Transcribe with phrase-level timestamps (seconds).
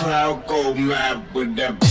[0.01, 1.90] crowd go mad with that.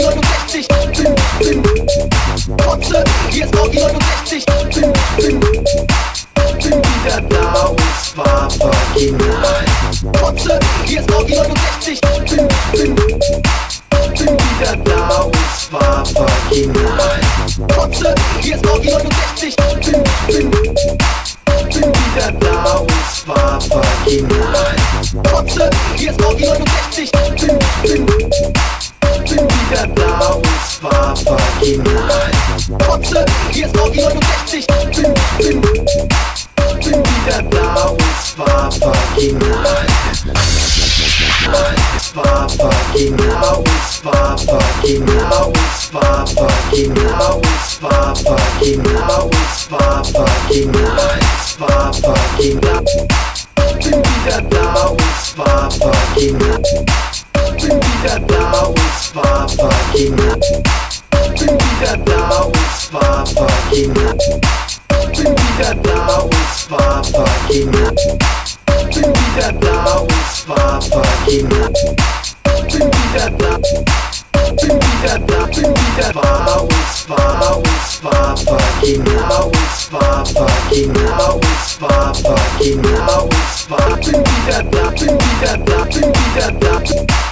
[0.00, 0.66] Orgi 69.
[1.40, 4.44] Bin, bin, Kotze, hier ist Orgi 69.
[4.74, 9.64] Bin, bin, bin wieder da und zwar vaginal.
[10.18, 12.00] Kotze, hier ist Orgi 69.
[12.00, 12.94] Bin, bin,
[14.16, 17.20] bin wieder da und zwar vaginal.
[17.76, 19.56] Kotze, hier ist Orgi 69.
[19.56, 20.50] Bin, bin,
[21.68, 24.76] bin wieder da und zwar vaginal.
[25.30, 27.12] Kotze, hier ist Orgi 69.
[27.82, 28.06] Bin, bin,
[29.70, 32.30] und zwar vaginal.
[32.86, 34.66] Kotze, hier ist Orgi 69.
[35.38, 38.00] Bin, bin, bin wieder da und
[38.36, 39.86] vaginal.
[42.00, 49.50] Zwar vaginal und zwar vaginal und zwar vaginal und zwar vaginal und zwar vaginal, und
[49.56, 51.18] zwar vaginal.
[51.20, 52.84] Und zwar vaginal.
[53.78, 56.62] Bin wieder da und zwar vaginal.
[57.56, 60.36] Bendita thou is Papa Kina.
[61.10, 64.14] Bendita thou is Papa Kina.
[64.88, 67.90] Bendita thou is Papa Kina.
[68.66, 71.62] Bendita thou is Papa Kina.
[72.70, 73.58] Bendita thou.
[74.54, 75.46] Bendita thou.
[75.50, 77.50] Bendita thou is Papa
[78.02, 79.16] Papa Kina.
[79.50, 81.04] Is Papa Kina.
[81.42, 82.94] Is Papa Kina.
[83.26, 84.90] Is Papa Bendita thou.
[84.90, 85.84] Bendita thou.
[85.84, 87.29] Bendita thou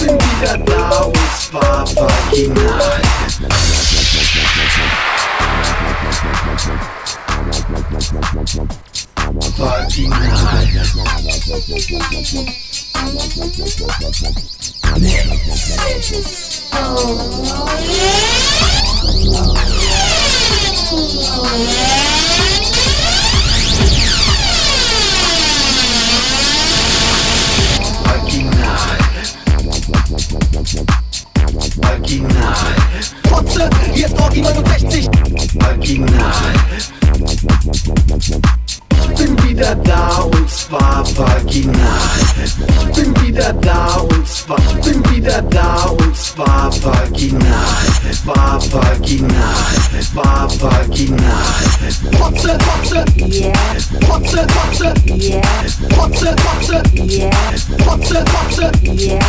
[0.00, 3.02] wieder da und zwar vaginal.
[9.56, 10.28] Vaginal.
[21.20, 22.37] Vaginal.
[31.82, 32.54] Vaginal.
[33.30, 35.08] Kotze, ist Orgi 69.
[35.54, 36.32] Vaginal.
[39.16, 41.74] Bin wieder da und zwar vaginal.
[42.94, 47.48] Bin wieder da und zwar, bin wieder da und zwar vaginal.
[48.24, 49.54] War vaginal,
[50.14, 51.28] war vaginal.
[52.18, 53.52] Kotze, Kotze, Yeah,
[54.06, 55.42] Kotze, Kotze, yeah,
[55.94, 57.30] Kotze, Kotze, yeah,
[57.84, 59.20] Kotze, Kotze, yeah,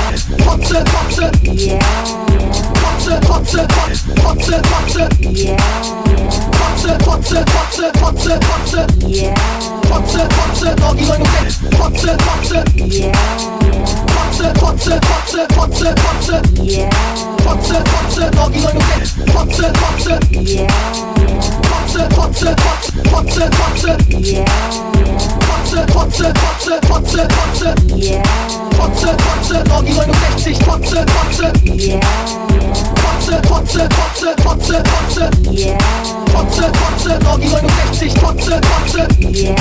[0.46, 5.10] Kotze, Kotze, yeah, patrzę, patrzę, patrzę, patrzę, patrzę
[6.60, 8.88] Patrzę, patrzę, patrzę, patrzę, patrzę
[9.90, 12.64] Patrzę, patrzę, nogi gonią tęcz Patrzę, patrzę
[14.16, 16.42] Patrzę, patrzę, patrzę, patrzę, patrzę
[17.46, 20.20] Patrzę, patrzę, nogi gonią tęcz Patrzę, patrzę
[21.72, 23.98] Patrzę, patrzę, patrzę, patrzę, patrzę
[25.50, 27.76] Patrzę, patrzę, patrzę, patrzę, patrzę
[28.78, 35.30] Patrzę, patrzę, nogi gonią tęcz Patrzę, patrzę Yeah Kotze, Kotze, Kotze, Kotze, Kotze.
[35.52, 35.78] Yeah.
[36.34, 39.08] Kotze, Kotze, Norgi 69, Kotze, Kotze.
[39.32, 39.56] Yeah.